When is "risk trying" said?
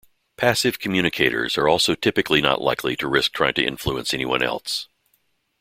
3.07-3.53